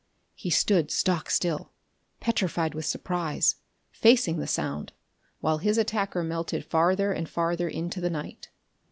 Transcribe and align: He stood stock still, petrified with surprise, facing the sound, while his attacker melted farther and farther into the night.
He 0.33 0.49
stood 0.49 0.89
stock 0.89 1.29
still, 1.29 1.73
petrified 2.19 2.73
with 2.73 2.87
surprise, 2.87 3.57
facing 3.91 4.39
the 4.39 4.47
sound, 4.47 4.93
while 5.41 5.59
his 5.59 5.77
attacker 5.77 6.23
melted 6.23 6.65
farther 6.65 7.13
and 7.13 7.29
farther 7.29 7.67
into 7.69 8.01
the 8.01 8.09
night. 8.09 8.49